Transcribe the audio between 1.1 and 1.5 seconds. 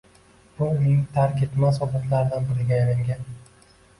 tark